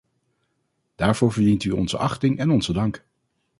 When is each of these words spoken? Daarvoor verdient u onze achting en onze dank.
Daarvoor 0.95 1.31
verdient 1.31 1.63
u 1.63 1.71
onze 1.71 1.97
achting 1.97 2.39
en 2.39 2.49
onze 2.49 2.73
dank. 2.73 3.03